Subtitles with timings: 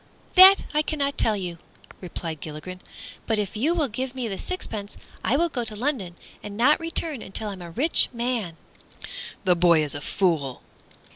[0.33, 1.59] "That I cannot tell you,"
[2.01, 2.81] replied Gilligren,
[3.27, 6.79] "but if you will give me the sixpence I will go to London, and not
[6.79, 8.57] return until I am a rich man."
[9.43, 10.63] "The boy is a fool!"